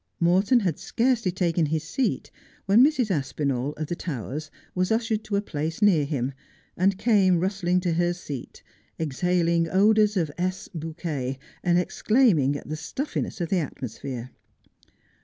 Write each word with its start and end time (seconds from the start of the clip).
Morton 0.19 0.61
had 0.61 0.79
scarcely 0.79 1.31
taken 1.31 1.67
his 1.67 1.83
seat 1.83 2.31
when 2.65 2.83
Mrs. 2.83 3.11
Aspinall, 3.11 3.73
of 3.73 3.85
the 3.85 3.95
Towers, 3.95 4.49
was 4.73 4.91
ushered 4.91 5.23
to 5.25 5.35
a 5.35 5.43
place 5.43 5.79
near 5.79 6.05
him, 6.05 6.33
and 6.75 6.97
came 6.97 7.39
rustling 7.39 7.79
to 7.81 7.93
her 7.93 8.11
seat, 8.11 8.63
exhaling 8.99 9.69
odours 9.69 10.17
of 10.17 10.31
Lss. 10.39 10.69
bouquet, 10.73 11.37
and 11.63 11.77
exclaiming 11.77 12.55
at 12.55 12.67
the 12.67 12.75
stuffiness 12.75 13.39
of 13.41 13.49
the 13.49 13.59
atmosphere. 13.59 14.31